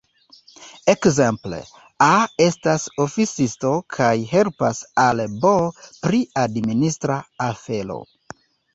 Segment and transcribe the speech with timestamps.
[0.93, 1.59] Ekzemple,
[2.05, 2.07] A
[2.47, 5.55] estas oficisto kaj helpas al B
[6.03, 7.23] pri administra
[7.55, 8.05] afero.